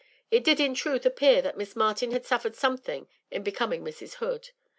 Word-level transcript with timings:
It 0.31 0.43
did 0.43 0.59
in 0.59 0.73
truth 0.73 1.05
appear 1.05 1.43
that 1.43 1.57
Miss 1.57 1.75
Martin 1.75 2.09
had 2.09 2.25
suffered 2.25 2.55
something 2.55 3.07
in 3.29 3.43
becoming 3.43 3.83
Mrs. 3.85 4.15
Hood. 4.15 4.49